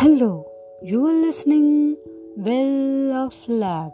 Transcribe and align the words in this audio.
Hello 0.00 0.42
you 0.82 1.06
are 1.06 1.14
listening 1.14 1.94
well 2.36 3.12
of 3.12 3.44
lab 3.48 3.90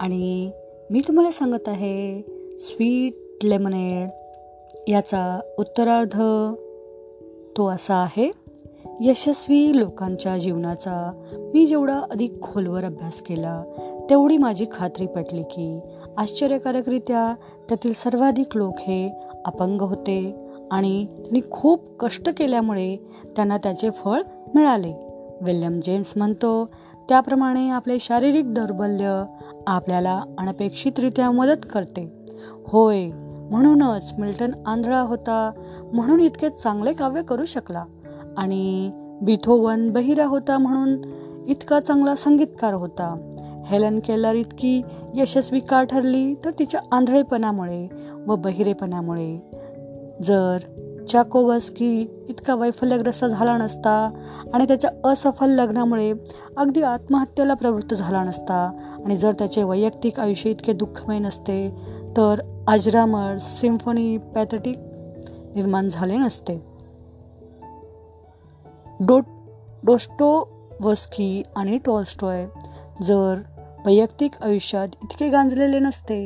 आणि 0.00 0.50
मी 0.90 1.00
तुम्हाला 1.00 1.30
सांगत 1.30 1.68
आहे 1.68 2.22
स्वीट 2.60 3.44
लेमनेड 3.44 4.08
याचा 4.88 5.40
उत्तरार्ध 5.58 6.12
तो 7.56 7.66
असा 7.66 7.94
आहे 7.94 8.30
यशस्वी 9.00 9.78
लोकांच्या 9.78 10.36
जीवनाचा 10.36 11.12
मी 11.54 11.66
जेवढा 11.66 12.00
अधिक 12.10 12.42
खोलवर 12.42 12.84
अभ्यास 12.84 13.20
केला 13.20 13.64
तेवढी 14.10 14.36
माझी 14.36 14.66
खात्री 14.72 15.06
पटली 15.06 15.42
की 15.42 15.80
आश्चर्यकारकरित्या 16.16 17.34
त्यातील 17.68 17.92
सर्वाधिक 17.92 18.56
लोक 18.56 18.74
हे 18.78 19.10
अपंग 19.44 19.80
होते 19.80 20.34
आणि 20.70 21.06
त्यांनी 21.06 21.40
खूप 21.50 21.80
कष्ट 22.00 22.28
केल्यामुळे 22.36 22.96
त्यांना 23.36 23.56
त्याचे 23.56 23.90
फळ 23.90 24.22
मिळाले. 24.54 25.09
विल्यम 25.42 25.80
जेम्स 25.80 26.12
म्हणतो 26.16 26.70
त्याप्रमाणे 27.08 27.70
आपले 27.70 27.96
शारीरिक 28.00 28.54
दौर्बल्य 28.54 29.24
आपल्याला 29.66 30.22
अनपेक्षितरित्या 30.38 31.30
मदत 31.30 31.66
करते. 31.72 32.12
होय 32.68 33.10
म्हणूनच 33.50 34.12
मिल्टन 34.18 34.50
आंधळा 34.66 35.00
होता 35.00 35.50
म्हणून 35.92 36.20
इतके 36.20 36.50
चांगले 36.50 36.92
काव्य 36.92 37.22
करू 37.22 37.44
शकला. 37.44 37.84
आणि 38.36 38.90
बिथोवन 39.22 39.90
बहिरा 39.90 40.26
होता 40.26 40.58
म्हणून 40.58 40.96
इतका 41.48 41.80
चांगला 41.80 42.14
संगीतकार 42.14 42.74
होता. 42.74 43.30
हेलन 43.66 43.98
केलर 43.98 44.34
इतकी 44.34 44.82
यशस्वी 45.14 45.60
का 45.60 45.84
ठरली 45.84 46.34
तर 46.34 46.50
तिच्या 46.58 46.80
आंधळेपणामुळे 46.92 47.88
व 48.26 48.36
बहिरेपणामुळे. 48.36 49.42
जर 50.22 50.58
चाकोवस्की 51.10 52.06
इतका 52.28 52.54
वैफल्यग्रस्त 52.54 53.24
झाला 53.24 53.56
नसता 53.56 54.10
आणि 54.54 54.64
त्याच्या 54.64 54.90
असफल 55.04 55.50
लग्नामुळे 55.50 56.12
अगदी 56.56 56.82
आत्महत्येला 56.82 57.54
प्रवृत्त 57.54 57.94
झाला 57.94 58.24
नसता. 58.24 58.70
आणि 59.04 59.16
जर 59.16 59.32
त्याचे 59.32 59.62
वैयक्तिक 59.62 60.20
आयुष्य 60.20 60.50
इतके 60.50 60.72
दुःखमय 60.72 61.18
नसते 61.18 61.70
तर 62.16 62.62
अजरामर 62.68 63.36
सिम्फनी 63.40 64.18
पॅथेटिक 64.18 64.78
निर्माण 65.54 65.88
झाले 65.88 66.16
नसते. 66.16 66.62
डो 69.00 69.18
डोस्टोवस्की 69.84 71.42
आणि 71.56 71.78
टॉल्स्टॉय 71.78 72.46
जर 73.02 73.34
वैयक्तिक 73.86 74.30
आयुष्यात 74.42 74.88
इतके 75.02 75.28
गांजलेले 75.28 75.78
नसते 75.78 76.24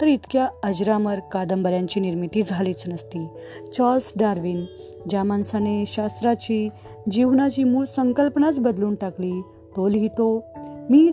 तर 0.00 0.06
इतक्या 0.06 0.46
अजरामर 0.62 1.18
कादंबऱ्यांची 1.32 2.00
निर्मिती 2.00 2.42
झालीच 2.42 2.82
नसती. 2.88 3.26
चार्ल्स 3.74 4.12
डार्विन 4.16 4.64
ज्या 5.10 5.22
माणसाने 5.24 5.84
शास्त्राची 5.86 6.68
जीवनाची 7.10 7.64
मूळ 7.64 7.84
संकल्पनाच 7.84 8.60
बदलून 8.60 8.94
टाकली 8.94 9.40
तो 9.76 9.88
लिहितो 9.88 10.44
मी 10.90 11.10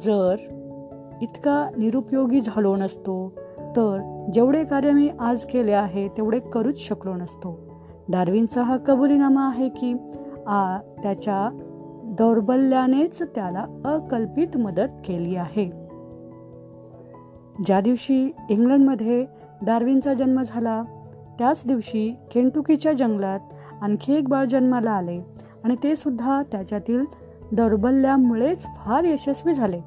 जर 0.00 0.36
इतका 1.22 1.68
निरुपयोगी 1.76 2.40
झालो 2.40 2.76
नसतो 2.76 3.32
तर 3.76 3.98
जेवढे 4.34 4.64
कार्य 4.64 4.92
मी 4.92 5.08
आज 5.20 5.44
केले 5.46 5.72
आहे 5.72 6.08
तेवढे 6.08 6.38
करूच 6.40 6.78
शकलो 6.78 7.14
नसतो. 7.14 7.58
डार्विनचा 8.08 8.62
हा 8.62 8.76
कबुलीनामा 8.76 9.46
आहे 9.48 9.68
की 9.68 9.92
आ 10.46 10.78
त्याच्या 11.02 11.48
दौर्बल्यानेच 12.20 13.22
त्याला 13.22 13.66
अकल्पित 13.84 14.56
मदत 14.56 14.88
केली 15.06 15.36
आहे. 15.36 15.66
ज्या 17.64 17.80
दिवशी 17.80 18.32
इंग्लंडमध्ये 18.50 19.26
डार्विनचा 19.62 20.14
जन्म 20.14 20.42
झाला 20.42 20.82
त्याच 21.38 21.62
दिवशी 21.66 22.16
केंटुकीच्या 22.32 22.92
जंगलात 22.92 23.40
आणखी 23.80 24.12
एक 24.14 24.28
बाळ 24.28 24.44
जन्माला 24.44 24.90
आले 24.90 25.20
आणि 25.64 25.76
ते 25.82 25.96
सुद्धा 25.96 26.42
त्याच्यातील 26.42 27.00
दौर्बल्यामुळेच 27.52 28.62
फार 28.62 29.04
यशस्वी 29.04 29.54
झाले. 29.54 29.80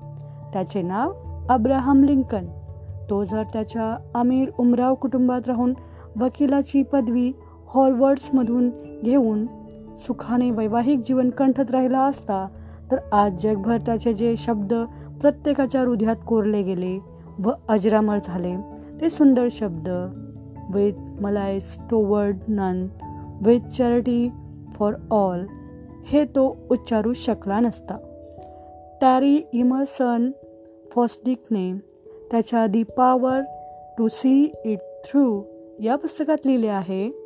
त्याचे 0.54 0.82
नाव 0.82 1.14
अब्राहम 1.50 2.04
लिंकन. 2.04 2.46
तो 3.10 3.24
जर 3.24 3.44
त्याच्या 3.54 3.98
अमीर 4.16 4.50
उमराव 4.60 4.96
कुटुंबात 4.96 5.42
राहून 5.48 5.74
वकिलाची 6.20 6.84
पदवी 6.84 7.32
हॉर्वर्ड्समधून 7.68 8.70
घेऊन 9.04 9.46
सुखाने 10.00 10.52
वैवाहिक 10.52 11.00
जीवन 11.00 11.30
कंठत 11.30 11.72
राहिला 11.72 12.00
असता 12.00 12.48
तर 12.92 12.98
आज 13.12 13.44
जगभर 13.44 13.78
त्याचे 13.78 14.14
जे 14.14 14.36
शब्द 14.38 14.74
प्रत्येकाच्या 15.22 15.82
हृदयात 15.82 16.16
कोरले 16.28 16.64
गेले 16.64 17.00
व 17.44 17.52
अजरामर 17.70 18.18
झाले 18.26 18.56
ते 19.02 19.10
सुंदर 19.10 19.48
शब्द. 19.52 19.90
With 20.74 21.22
malice 21.22 21.78
toward 21.92 22.38
none 22.48 22.88
with 23.42 23.60
charity 23.60 24.30
for 24.74 24.94
all 25.12 25.46
हे 26.06 26.26
तो 26.26 26.58
उच्चारू 26.72 27.14
शकला 27.14 27.60
नसता. 27.60 27.98
टॅरी 29.02 29.42
इमर्सन 29.54 30.32
फॉस्टिकने 30.96 31.74
त्याच्या 32.32 32.68
दीपावर 32.68 33.42
टू 33.98 34.08
सी 34.08 34.54
इट 34.66 34.80
थ्रू 34.80 35.42
या 35.80 35.96
पुस्तकात 35.96 36.38
लिहिले 36.46 36.68
आहे. 36.68 37.23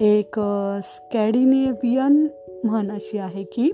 एक 0.00 0.40
स्कॅडिनेवियन 0.82 2.26
म्हण 2.64 2.90
अशी 2.90 3.18
आहे 3.18 3.42
की 3.42 3.70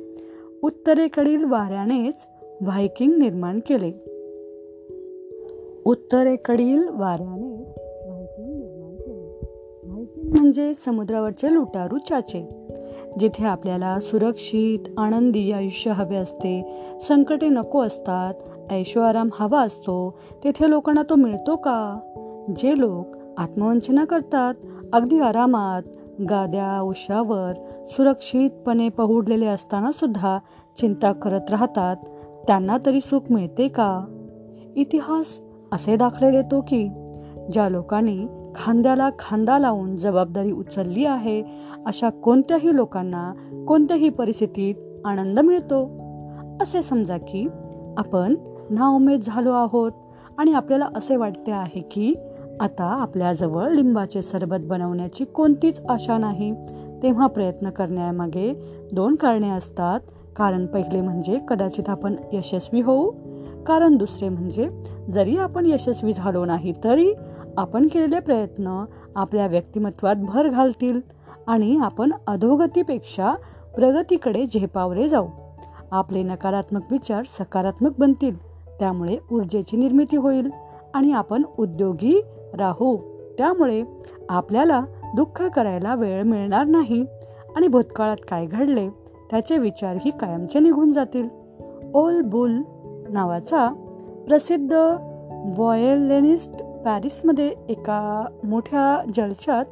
उत्तरेकडील 0.63 1.45
वाऱ्यानेच 1.45 2.27
व्हायकिंग 2.61 3.17
निर्माण 3.19 3.59
केले. 3.59 3.93
उत्तरेकडील 5.85 6.89
वाऱ्याने 6.89 7.75
व्हायकिंग 8.07 8.55
निर्माण 8.55 8.97
केले. 8.97 9.41
व्हायकिंग 9.85 10.31
म्हणजे 10.31 10.75
समुद्रावरचे 10.75 11.55
लुटारू 11.55 11.99
चाचे 11.99 12.49
जिथे 13.21 13.45
आपल्याला 13.45 14.01
सुरक्षित 14.01 14.89
आनंदी 14.97 15.53
आयुष्य 15.53 15.91
हवे 15.91 16.17
असते. 16.17 16.83
संकटे 17.01 17.49
नको 17.49 17.81
असतात 17.83 18.35
ऐशो 18.73 19.01
आराम 19.01 19.29
हवा 19.33 19.63
असतो 19.63 20.19
तेथे 20.45 20.71
लोकांना 20.71 21.03
तो 21.03 21.15
मिळतो 21.15 21.57
का? 21.57 21.99
जे 22.57 22.81
लोक 22.81 23.17
आत्मवंचना 23.39 24.05
करतात 24.05 24.55
अगदी 24.93 25.19
आरामात 25.19 25.83
गाद्या 26.21 26.81
उशावर 26.81 27.53
सुरक्षितपणे 27.87 28.89
पहुडलेले 28.89 29.47
असताना 29.47 29.93
सुद्धा 29.93 30.39
चिंता 30.79 31.13
करत 31.13 31.51
राहतात. 31.51 31.97
त्यांना 32.47 32.79
तरी 32.87 33.01
सुख 33.01 33.21
मिळते 33.31 33.69
का? 33.69 34.05
इतिहास 34.77 35.41
असे 35.73 35.97
दाखले 35.97 36.31
देतो 36.31 36.61
की 36.61 36.89
ज्या 37.53 37.69
लोकांनी 37.69 38.27
खांद्याला 38.55 39.11
खांदा 39.19 39.59
लावून 39.59 39.97
जबाबदारी 39.97 40.53
उचलली 40.53 41.05
आहे 41.05 41.43
अशा 41.87 42.11
कोणत्याही 42.11 42.77
लोकांना 42.77 43.33
कोणत्याही 43.69 44.09
परिस्थितीत 44.09 44.75
आनंद 45.05 45.39
मिळतो. 45.39 45.91
असे 46.63 46.83
समजा 46.83 47.17
की 47.17 47.49
आपण 47.97 48.35
नाउमेद 48.71 49.21
झालो 49.23 49.53
आहोत 49.53 49.93
आणि 50.39 50.53
आपल्याला 50.53 50.87
असे 50.97 51.17
वाटते 51.17 51.53
आहे 51.53 51.81
की 51.81 52.15
आता 52.61 52.85
आपल्याजवळ 52.85 53.71
लिंबाचे 53.71 54.23
सरबत 54.23 54.57
बनवण्याची 54.61 55.25
कोणतीच 55.25 55.81
आशा 55.89 56.19
नाही. 56.19 56.53
तेव्हा 57.03 57.27
प्रयत्न 57.27 57.71
करण्यामागे 57.71 58.53
दोन 58.93 59.15
कारणे 59.15 59.51
असतात. 59.51 60.01
कारण 60.37 60.67
पहिले 60.67 61.01
म्हणजे 61.01 61.39
कदाचित 61.49 61.89
आपण 61.89 62.15
यशस्वी 62.33 62.81
होऊ. 62.81 63.11
कारण 63.67 63.97
दुसरे 63.97 64.29
म्हणजे 64.29 64.69
जरी 65.13 65.37
आपण 65.37 65.67
यशस्वी 65.67 66.13
झालो 66.13 66.45
नाही 66.45 66.73
तरी 66.85 67.13
आपण 67.57 67.89
केलेले 67.89 68.21
प्रयत्न 68.21 68.85
आपल्या 69.17 69.47
व्यक्तिमत्वात 69.47 70.17
भर 70.17 70.49
घालतील 70.49 71.01
आणि 71.47 71.77
आपण 71.77 72.11
अधोगतीपेक्षा 72.27 73.35
प्रगतीकडे 73.77 74.47
झेपावले 74.47 75.09
जाऊ. 75.09 75.27
आपले 75.91 76.23
नकारात्मक 76.23 76.83
विचार 76.91 77.23
सकारात्मक 77.23 77.91
बनतील. 77.99 78.37
त्यामुळे 78.79 79.19
ऊर्जेची 79.33 79.77
निर्मिती 79.77 80.17
होईल 80.17 80.51
आणि 80.95 81.13
आपण 81.13 81.43
उद्योगी 81.59 82.23
राहू. 82.55 82.97
त्यामुळे 83.39 83.83
आपल्याला 84.29 84.81
दुःख 85.17 85.43
करायला 85.43 85.95
वेळ 85.95 86.23
मिळणार 86.23 86.65
नाही 86.65 87.05
आणि 87.57 87.69
भूतकाळात 87.69 88.17
काय 88.31 88.47
घडले 88.47 88.89
त्याचे 89.31 89.59
विचारही 89.59 90.11
कायमचे 90.11 90.59
निघून 90.59 90.91
जातील. 90.91 91.29
ओल 91.95 92.21
बुल 92.21 92.63
नावाचा 93.09 93.69
प्रसिद्ध 94.27 94.73
व्हायोलिनिस्ट 95.57 96.51
पॅरिसमध्ये 96.85 97.53
एका 97.69 98.25
मोठ्या 98.45 99.11
जलशात 99.17 99.65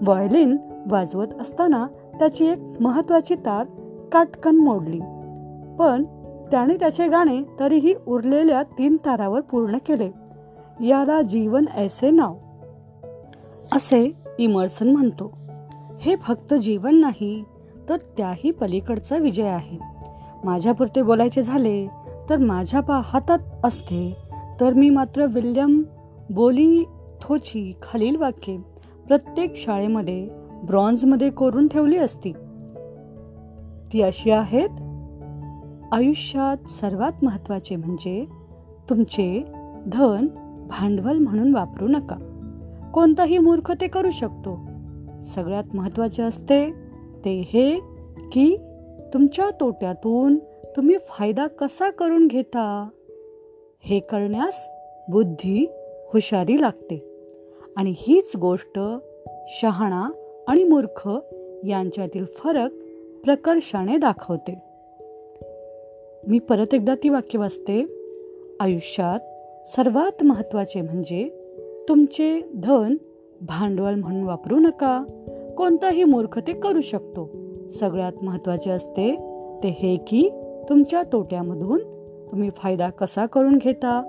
व्हायलिन 0.00 0.56
वाजवत 0.90 1.26
असताना 1.40 1.86
त्याची 2.18 2.46
एक 2.46 2.58
महत्त्वाची 2.80 3.34
तार 3.34 3.66
काटकन 4.12 4.56
मोडली. 4.56 5.00
पण 5.78 6.04
त्याने 6.50 6.76
त्याचे 6.76 7.08
गाणे 7.08 7.42
तरीही 7.60 7.94
उरलेल्या 8.06 8.62
तीन 8.62 8.96
तारावर 8.96 9.40
पूर्ण 9.40 9.76
केले. 9.76 10.21
याला 10.80 11.22
जीवन 11.22 11.64
ऐसे 11.74 12.10
नाव. 12.10 12.34
असे 13.72 14.12
इमर्सन 14.38 14.88
म्हणतो. 14.88 15.38
हे 16.00 16.16
फक्त 16.16 16.54
जीवन 16.54 16.94
नाही 16.94 17.44
तर 17.88 17.96
त्याही 17.96 18.50
पलीकडचा 18.50 19.16
विजय 19.16 19.48
आहे. 19.48 19.78
माझ्यापुरते 20.44 21.02
बोलायचे 21.02 21.42
झाले 21.42 21.88
तर 22.30 22.36
माझ्या 22.36 22.80
पा 22.80 23.00
हातात 23.04 23.38
असते. 23.64 24.16
तर 24.60 24.72
मी 24.72 24.90
मात्र 24.90 25.26
विल्यम 25.26 25.82
बोली 26.30 26.84
थोची 27.20 27.72
खालील 27.82 28.16
वाक्ये 28.16 28.58
प्रत्येक 29.06 29.56
शाळेमध्ये 29.56 30.28
ब्रॉन्झमध्ये 30.64 31.30
कोरून 31.30 31.68
ठेवली 31.68 31.96
असती. 31.96 32.32
ती 33.92 34.02
अशी 34.02 34.30
आहेत. 34.30 34.68
आयुष्यात 35.92 36.70
सर्वात 36.70 37.24
महत्त्वाचे 37.24 37.76
म्हणजे 37.76 38.26
तुमचे 38.90 39.44
धन 39.86 40.26
भांडवल 40.80 41.18
म्हणून 41.18 41.54
वापरू 41.54 41.88
नका. 41.88 42.16
कोणताही 42.94 43.38
मूर्ख 43.38 43.72
ते 43.80 43.88
करू 43.88 44.10
शकतो. 44.10 44.58
सगळ्यात 45.22 45.64
महत्त्वाचे 45.74 46.22
असते 46.22 46.70
ते 47.24 47.40
हे 47.40 47.80
की 48.32 48.56
तुमच्या 49.14 49.50
तोट्यातून 49.60 50.38
तुम्ही 50.76 50.96
फायदा 51.08 51.46
कसा 51.46 51.90
करून 51.90 52.26
घेता? 52.26 52.88
हे 53.80 54.00
करण्यास 54.00 54.68
बुद्धी 55.08 55.66
हुशारी 56.12 56.60
लागते. 56.60 57.08
आणि 57.76 57.94
हीच 57.96 58.36
गोष्ट 58.36 58.80
शहाणा 59.48 60.10
आणि 60.48 60.64
मूर्ख 60.64 61.08
यांच्यातील 61.66 62.24
फरक 62.24 62.70
प्रकर्षाने 63.24 63.96
दाखवते. 63.96 64.62
मी 66.28 66.38
परत 66.38 66.74
एकदा 66.74 66.94
ती 66.94 67.08
वाक्य 67.08 67.38
वाचते. 67.38 68.06
आयुष्यात 68.60 69.20
सर्वात 69.66 70.24
महत्त्वाचे 70.24 70.80
म्हणजे 70.80 71.28
तुमचे 71.88 72.40
धन 72.54 72.96
भांडवल 73.40 73.94
म्हणून 73.94 74.22
वापरू 74.22 74.60
नका. 74.60 75.04
कोणताही 75.56 76.04
मूर्ख 76.04 76.38
ते 76.38 76.52
करू 76.52 76.80
शकतो. 76.80 77.30
सगळ्यात 77.70 78.12
महत्त्वाचे 78.22 78.70
असते 78.70 79.16
ते 79.62 79.68
हे 79.68 79.96
की 79.96 80.30
तुमच्या 80.68 81.02
तोट्यामधून 81.12 81.78
तुम्ही 82.30 82.50
फायदा 82.50 82.90
कसा 82.90 83.26
करून 83.26 83.58
घेता 83.58 84.02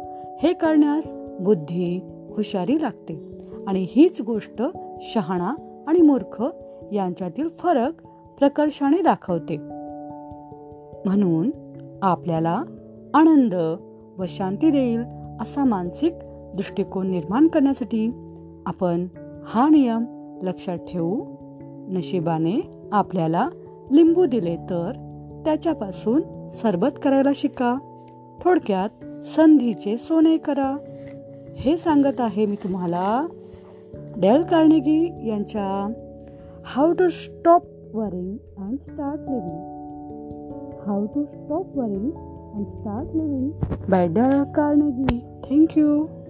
हे 0.43 0.53
करण्यास 0.53 1.13
बुद्धी 1.39 1.99
हुशारी 2.35 2.81
लागते. 2.81 3.31
आणि 3.67 3.85
हीच 3.89 4.21
गोष्ट 4.21 4.63
शहाणा 5.01 5.83
आणि 5.87 6.01
मूर्ख 6.01 6.43
यांच्यातील 6.91 7.47
फरक 7.47 8.01
प्रकर्षाने 8.39 9.01
दाखवते. 9.01 9.57
म्हणून 11.05 11.51
आपल्याला 12.01 12.63
आनंद 13.13 13.53
व 14.17 14.23
शांती 14.27 14.71
देईल. 14.71 15.22
असा 15.41 15.63
मानसिक 15.63 16.13
दृष्टिकोन 16.55 17.11
निर्माण 17.11 17.47
करण्यासाठी 17.47 18.11
आपण 18.65 19.07
हा 19.45 19.69
नियम 19.69 20.05
लक्षात 20.43 20.77
ठेवू. 20.77 21.25
नशिबाने 21.89 22.71
आपल्याला 22.91 23.49
लिंबू 23.91 24.25
दिले 24.25 24.55
तर 24.55 24.91
त्याच्यापासून 25.45 26.49
सरबत 26.49 26.99
करायला 27.03 27.29
शिका. 27.35 27.77
थोडक्यात 28.43 28.89
संधीचे 29.25 29.97
सोने 29.97 30.37
करा. 30.37 30.77
हे 31.57 31.77
सांगत 31.77 32.21
आहे 32.21 32.45
मी 32.45 32.55
तुम्हाला 32.55 33.27
डेल 34.17 34.43
कार्नेगी 34.43 35.27
यांच्या 35.29 35.93
how 36.65 36.93
to 36.93 37.09
stop 37.09 37.61
worrying 37.93 38.37
and 38.57 38.77
start 38.79 39.19
living 39.19 39.73
how 40.87 41.05
to 41.05 41.23
stop 41.23 41.77
worrying 41.77 42.11
and 42.53 42.67
start 42.81 43.07
living 43.15 43.53
by 43.87 44.07
Dara 44.07 44.45
Carnegie. 44.53 45.23
Thank 45.47 45.75
you. 45.75 46.22